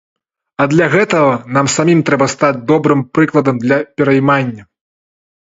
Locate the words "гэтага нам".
0.95-1.69